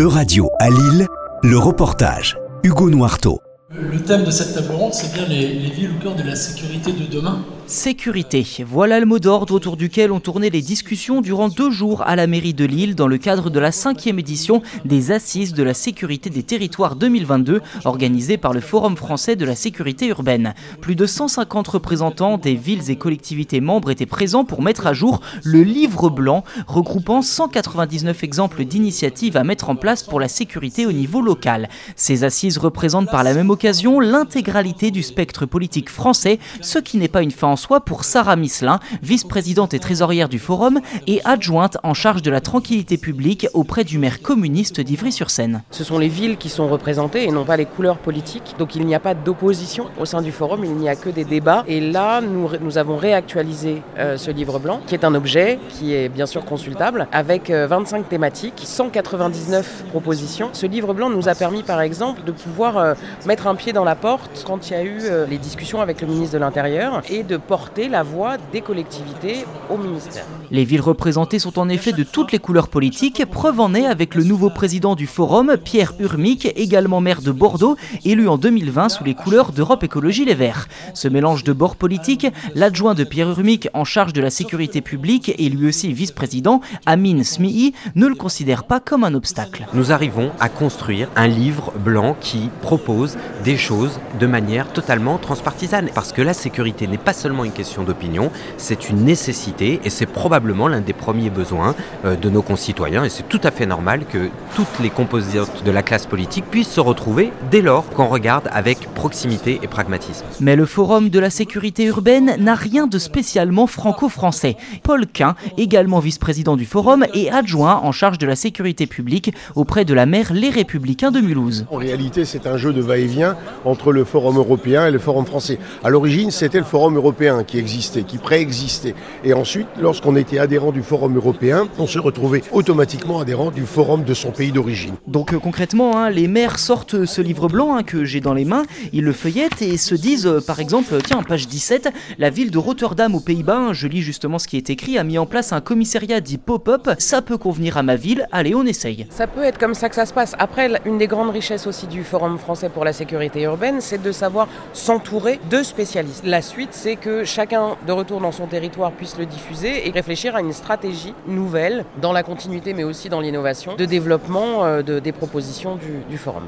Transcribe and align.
Euradio 0.00 0.48
à 0.58 0.70
Lille, 0.70 1.06
le 1.42 1.58
reportage. 1.58 2.38
Hugo 2.62 2.88
Noirteau. 2.88 3.42
Le 3.72 4.00
thème 4.02 4.24
de 4.24 4.32
cette 4.32 4.52
table 4.52 4.72
ronde, 4.74 4.92
c'est 4.92 5.12
bien 5.14 5.26
les, 5.28 5.46
les 5.46 5.70
villes 5.70 5.92
au 5.96 6.02
cœur 6.02 6.16
de 6.16 6.24
la 6.24 6.34
sécurité 6.34 6.90
de 6.90 7.06
demain. 7.06 7.44
Sécurité. 7.68 8.44
Voilà 8.66 8.98
le 8.98 9.06
mot 9.06 9.20
d'ordre 9.20 9.54
autour 9.54 9.76
duquel 9.76 10.10
ont 10.10 10.18
tourné 10.18 10.50
les 10.50 10.60
discussions 10.60 11.20
durant 11.20 11.48
deux 11.48 11.70
jours 11.70 12.02
à 12.02 12.16
la 12.16 12.26
mairie 12.26 12.52
de 12.52 12.64
Lille 12.64 12.96
dans 12.96 13.06
le 13.06 13.16
cadre 13.16 13.48
de 13.48 13.60
la 13.60 13.70
cinquième 13.70 14.18
édition 14.18 14.60
des 14.84 15.12
Assises 15.12 15.54
de 15.54 15.62
la 15.62 15.72
sécurité 15.72 16.30
des 16.30 16.42
territoires 16.42 16.96
2022 16.96 17.62
organisée 17.84 18.38
par 18.38 18.52
le 18.54 18.60
Forum 18.60 18.96
français 18.96 19.36
de 19.36 19.44
la 19.44 19.54
sécurité 19.54 20.08
urbaine. 20.08 20.54
Plus 20.80 20.96
de 20.96 21.06
150 21.06 21.68
représentants 21.68 22.38
des 22.38 22.56
villes 22.56 22.90
et 22.90 22.96
collectivités 22.96 23.60
membres 23.60 23.92
étaient 23.92 24.04
présents 24.04 24.44
pour 24.44 24.62
mettre 24.62 24.88
à 24.88 24.92
jour 24.92 25.20
le 25.44 25.62
livre 25.62 26.10
blanc 26.10 26.42
regroupant 26.66 27.22
199 27.22 28.24
exemples 28.24 28.64
d'initiatives 28.64 29.36
à 29.36 29.44
mettre 29.44 29.70
en 29.70 29.76
place 29.76 30.02
pour 30.02 30.18
la 30.18 30.26
sécurité 30.26 30.86
au 30.86 30.92
niveau 30.92 31.22
local. 31.22 31.68
Ces 31.94 32.24
assises 32.24 32.58
représentent 32.58 33.12
par 33.12 33.22
la 33.22 33.32
même 33.32 33.48
occasion 33.48 33.59
l'intégralité 34.00 34.90
du 34.90 35.02
spectre 35.02 35.46
politique 35.46 35.90
français, 35.90 36.38
ce 36.60 36.78
qui 36.78 36.98
n'est 36.98 37.08
pas 37.08 37.22
une 37.22 37.30
fin 37.30 37.56
soit 37.56 37.80
pour 37.80 38.04
Sarah 38.04 38.36
Misselin, 38.36 38.80
vice-présidente 39.02 39.74
et 39.74 39.78
trésorière 39.78 40.28
du 40.28 40.38
Forum 40.38 40.80
et 41.06 41.20
adjointe 41.24 41.76
en 41.82 41.94
charge 41.94 42.22
de 42.22 42.30
la 42.30 42.40
tranquillité 42.40 42.96
publique 42.96 43.46
auprès 43.54 43.84
du 43.84 43.98
maire 43.98 44.22
communiste 44.22 44.80
d'Ivry-sur-Seine. 44.80 45.62
Ce 45.70 45.84
sont 45.84 45.98
les 45.98 46.08
villes 46.08 46.36
qui 46.36 46.48
sont 46.48 46.68
représentées 46.68 47.24
et 47.24 47.30
non 47.30 47.44
pas 47.44 47.56
les 47.56 47.66
couleurs 47.66 47.98
politiques. 47.98 48.54
Donc 48.58 48.74
il 48.74 48.86
n'y 48.86 48.94
a 48.94 49.00
pas 49.00 49.14
d'opposition 49.14 49.86
au 49.98 50.04
sein 50.04 50.22
du 50.22 50.32
Forum, 50.32 50.64
il 50.64 50.74
n'y 50.74 50.88
a 50.88 50.96
que 50.96 51.10
des 51.10 51.24
débats. 51.24 51.64
Et 51.66 51.80
là, 51.80 52.20
nous, 52.20 52.78
avons 52.78 52.96
réactualisé 52.96 53.82
euh, 53.98 54.16
ce 54.16 54.30
livre 54.30 54.58
blanc, 54.58 54.80
qui 54.86 54.94
est 54.94 55.04
un 55.04 55.14
objet 55.14 55.58
qui 55.68 55.94
est 55.94 56.08
bien 56.08 56.26
sûr 56.26 56.44
consultable, 56.44 57.08
avec 57.12 57.50
euh, 57.50 57.66
25 57.66 58.08
thématiques, 58.08 58.62
199 58.64 59.84
propositions. 59.90 60.50
Ce 60.52 60.66
livre 60.66 60.94
blanc 60.94 61.10
nous 61.10 61.28
a 61.28 61.34
permis 61.34 61.62
par 61.62 61.80
exemple 61.80 62.22
de 62.24 62.32
pouvoir 62.32 62.78
euh, 62.78 62.94
mettre 63.26 63.46
un 63.46 63.49
pied 63.54 63.72
dans 63.72 63.84
la 63.84 63.94
porte 63.94 64.44
quand 64.46 64.68
il 64.68 64.72
y 64.72 64.76
a 64.76 64.82
eu 64.82 65.00
euh, 65.04 65.26
les 65.26 65.38
discussions 65.38 65.80
avec 65.80 66.00
le 66.00 66.06
ministre 66.06 66.34
de 66.34 66.38
l'Intérieur 66.38 67.02
et 67.08 67.22
de 67.22 67.36
porter 67.36 67.88
la 67.88 68.02
voix 68.02 68.36
des 68.52 68.60
collectivités 68.60 69.44
au 69.68 69.76
ministère. 69.76 70.24
Les 70.50 70.64
villes 70.64 70.80
représentées 70.80 71.38
sont 71.38 71.58
en 71.58 71.68
effet 71.68 71.92
de 71.92 72.02
toutes 72.02 72.32
les 72.32 72.38
couleurs 72.38 72.68
politiques, 72.68 73.24
preuve 73.30 73.60
en 73.60 73.74
est 73.74 73.86
avec 73.86 74.14
le 74.14 74.24
nouveau 74.24 74.50
président 74.50 74.94
du 74.94 75.06
Forum, 75.06 75.56
Pierre 75.62 75.94
Urmic, 75.98 76.46
également 76.56 77.00
maire 77.00 77.22
de 77.22 77.30
Bordeaux, 77.30 77.76
élu 78.04 78.28
en 78.28 78.36
2020 78.36 78.88
sous 78.88 79.04
les 79.04 79.14
couleurs 79.14 79.52
d'Europe 79.52 79.84
Écologie 79.84 80.24
Les 80.24 80.34
Verts. 80.34 80.68
Ce 80.94 81.08
mélange 81.08 81.44
de 81.44 81.52
bords 81.52 81.76
politiques, 81.76 82.26
l'adjoint 82.54 82.94
de 82.94 83.04
Pierre 83.04 83.30
Urmic 83.30 83.68
en 83.74 83.84
charge 83.84 84.12
de 84.12 84.20
la 84.20 84.30
sécurité 84.30 84.80
publique 84.80 85.34
et 85.38 85.48
lui 85.48 85.68
aussi 85.68 85.92
vice-président, 85.92 86.60
Amin 86.86 87.22
Smihi, 87.22 87.74
ne 87.94 88.06
le 88.06 88.14
considère 88.14 88.64
pas 88.64 88.80
comme 88.80 89.04
un 89.04 89.14
obstacle. 89.14 89.66
Nous 89.74 89.92
arrivons 89.92 90.30
à 90.40 90.48
construire 90.48 91.08
un 91.16 91.28
livre 91.28 91.72
blanc 91.78 92.16
qui 92.20 92.50
propose 92.62 93.16
des 93.44 93.56
choses 93.56 94.00
de 94.18 94.26
manière 94.26 94.72
totalement 94.72 95.18
transpartisane. 95.18 95.90
Parce 95.94 96.12
que 96.12 96.22
la 96.22 96.34
sécurité 96.34 96.86
n'est 96.86 96.98
pas 96.98 97.12
seulement 97.12 97.44
une 97.44 97.52
question 97.52 97.82
d'opinion, 97.82 98.30
c'est 98.56 98.88
une 98.88 99.04
nécessité 99.04 99.80
et 99.84 99.90
c'est 99.90 100.06
probablement 100.06 100.68
l'un 100.68 100.80
des 100.80 100.92
premiers 100.92 101.30
besoins 101.30 101.74
euh, 102.04 102.16
de 102.16 102.30
nos 102.30 102.42
concitoyens. 102.42 103.04
Et 103.04 103.08
c'est 103.08 103.28
tout 103.28 103.40
à 103.44 103.50
fait 103.50 103.66
normal 103.66 104.04
que 104.06 104.28
toutes 104.54 104.78
les 104.80 104.90
composantes 104.90 105.64
de 105.64 105.70
la 105.70 105.82
classe 105.82 106.06
politique 106.06 106.44
puissent 106.50 106.68
se 106.68 106.80
retrouver 106.80 107.32
dès 107.50 107.62
lors 107.62 107.88
qu'on 107.90 108.08
regarde 108.08 108.48
avec 108.52 108.78
proximité 108.94 109.60
et 109.62 109.66
pragmatisme. 109.66 110.24
Mais 110.40 110.56
le 110.56 110.66
Forum 110.66 111.10
de 111.10 111.18
la 111.18 111.30
sécurité 111.30 111.84
urbaine 111.84 112.36
n'a 112.38 112.54
rien 112.54 112.86
de 112.86 112.98
spécialement 112.98 113.66
franco-français. 113.66 114.56
Paul 114.82 115.06
Quin, 115.06 115.34
également 115.58 115.98
vice-président 115.98 116.56
du 116.56 116.64
Forum 116.64 117.06
et 117.14 117.30
adjoint 117.30 117.80
en 117.82 117.92
charge 117.92 118.18
de 118.18 118.26
la 118.26 118.36
sécurité 118.36 118.86
publique 118.86 119.32
auprès 119.54 119.84
de 119.84 119.94
la 119.94 120.06
maire 120.06 120.32
Les 120.32 120.50
Républicains 120.50 121.10
de 121.10 121.20
Mulhouse. 121.20 121.66
En 121.70 121.76
réalité, 121.76 122.24
c'est 122.24 122.46
un 122.46 122.56
jeu 122.56 122.72
de 122.72 122.80
va-et-vient 122.80 123.29
entre 123.64 123.92
le 123.92 124.04
Forum 124.04 124.36
européen 124.36 124.86
et 124.86 124.90
le 124.90 124.98
Forum 124.98 125.26
français. 125.26 125.58
À 125.84 125.90
l'origine, 125.90 126.30
c'était 126.30 126.58
le 126.58 126.64
Forum 126.64 126.96
européen 126.96 127.44
qui 127.44 127.58
existait, 127.58 128.02
qui 128.02 128.18
préexistait. 128.18 128.94
Et 129.24 129.34
ensuite, 129.34 129.68
lorsqu'on 129.80 130.16
était 130.16 130.38
adhérent 130.38 130.72
du 130.72 130.82
Forum 130.82 131.16
européen, 131.16 131.68
on 131.78 131.86
se 131.86 131.98
retrouvait 131.98 132.42
automatiquement 132.52 133.20
adhérent 133.20 133.50
du 133.50 133.62
Forum 133.62 134.04
de 134.04 134.14
son 134.14 134.30
pays 134.30 134.52
d'origine. 134.52 134.94
Donc 135.06 135.32
euh, 135.32 135.38
concrètement, 135.38 135.96
hein, 135.96 136.10
les 136.10 136.28
maires 136.28 136.58
sortent 136.58 137.04
ce 137.04 137.20
livre 137.20 137.48
blanc 137.48 137.76
hein, 137.76 137.82
que 137.82 138.04
j'ai 138.04 138.20
dans 138.20 138.34
les 138.34 138.44
mains, 138.44 138.64
ils 138.92 139.04
le 139.04 139.12
feuillettent 139.12 139.62
et 139.62 139.76
se 139.76 139.94
disent, 139.94 140.26
euh, 140.26 140.40
par 140.40 140.60
exemple, 140.60 140.94
tiens, 141.04 141.22
page 141.22 141.46
17, 141.48 141.90
la 142.18 142.30
ville 142.30 142.50
de 142.50 142.58
Rotterdam 142.58 143.14
aux 143.14 143.20
Pays-Bas, 143.20 143.56
hein, 143.56 143.72
je 143.72 143.86
lis 143.86 144.02
justement 144.02 144.38
ce 144.38 144.48
qui 144.48 144.56
est 144.56 144.70
écrit, 144.70 144.98
a 144.98 145.04
mis 145.04 145.18
en 145.18 145.26
place 145.26 145.52
un 145.52 145.60
commissariat 145.60 146.20
dit 146.20 146.38
pop-up, 146.38 146.90
ça 146.98 147.22
peut 147.22 147.38
convenir 147.38 147.76
à 147.76 147.82
ma 147.82 147.96
ville, 147.96 148.26
allez, 148.32 148.54
on 148.54 148.64
essaye. 148.64 149.06
Ça 149.10 149.26
peut 149.26 149.44
être 149.44 149.58
comme 149.58 149.74
ça 149.74 149.88
que 149.88 149.94
ça 149.94 150.06
se 150.06 150.12
passe. 150.12 150.34
Après, 150.38 150.70
une 150.84 150.98
des 150.98 151.06
grandes 151.06 151.30
richesses 151.30 151.66
aussi 151.66 151.86
du 151.86 152.04
Forum 152.04 152.38
français 152.38 152.68
pour 152.68 152.84
la 152.84 152.92
sécurité 152.92 153.19
urbaine, 153.36 153.80
c'est 153.80 154.02
de 154.02 154.12
savoir 154.12 154.48
s'entourer 154.72 155.40
de 155.50 155.62
spécialistes. 155.62 156.24
La 156.24 156.42
suite, 156.42 156.70
c'est 156.72 156.96
que 156.96 157.24
chacun, 157.24 157.76
de 157.86 157.92
retour 157.92 158.20
dans 158.20 158.32
son 158.32 158.46
territoire, 158.46 158.92
puisse 158.92 159.18
le 159.18 159.26
diffuser 159.26 159.86
et 159.86 159.90
réfléchir 159.90 160.36
à 160.36 160.40
une 160.40 160.52
stratégie 160.52 161.14
nouvelle, 161.26 161.84
dans 162.00 162.12
la 162.12 162.22
continuité 162.22 162.74
mais 162.74 162.84
aussi 162.84 163.08
dans 163.08 163.20
l'innovation, 163.20 163.76
de 163.76 163.84
développement 163.84 164.64
euh, 164.64 164.82
de, 164.82 164.98
des 164.98 165.12
propositions 165.12 165.76
du, 165.76 166.02
du 166.08 166.18
Forum. 166.18 166.44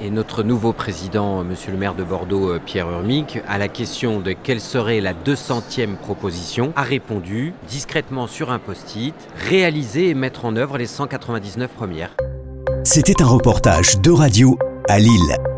Et 0.00 0.10
notre 0.10 0.44
nouveau 0.44 0.72
président, 0.72 1.42
monsieur 1.42 1.72
le 1.72 1.78
maire 1.78 1.94
de 1.94 2.04
Bordeaux, 2.04 2.50
euh, 2.50 2.60
Pierre 2.64 2.88
Urmic, 2.88 3.40
à 3.48 3.58
la 3.58 3.66
question 3.66 4.20
de 4.20 4.32
quelle 4.32 4.60
serait 4.60 5.00
la 5.00 5.12
200e 5.12 5.96
proposition, 5.96 6.72
a 6.76 6.82
répondu 6.82 7.52
discrètement 7.68 8.28
sur 8.28 8.52
un 8.52 8.60
post-it, 8.60 9.14
réaliser 9.48 10.10
et 10.10 10.14
mettre 10.14 10.44
en 10.44 10.54
œuvre 10.54 10.78
les 10.78 10.86
199 10.86 11.70
premières. 11.70 12.14
C'était 12.84 13.20
un 13.22 13.26
reportage 13.26 13.98
d'Euradio 13.98 14.56
à 14.88 15.00
Lille. 15.00 15.57